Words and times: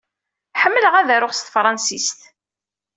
Ḥemmleɣ 0.61 0.93
ad 0.95 1.09
aruɣ 1.15 1.31
s 1.33 1.39
tefṛensist. 1.41 2.19